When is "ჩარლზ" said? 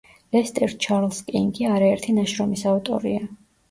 0.85-1.21